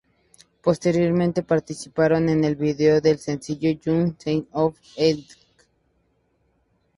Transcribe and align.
Posteriormente 0.63 1.43
participando 1.43 2.31
en 2.31 2.43
el 2.43 2.55
vídeo 2.55 3.01
del 3.01 3.19
sencillo 3.19 3.69
de 3.69 3.79
Jung 3.85 4.17
"The 4.17 4.23
Sense 4.23 4.47
of 4.53 4.75
an 4.97 5.03
Ending. 5.03 5.25